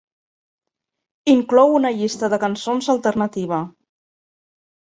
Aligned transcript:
Inclou 1.33 1.75
una 1.81 1.93
llista 1.99 2.31
de 2.35 2.39
cançons 2.47 2.91
alternativa. 2.97 3.61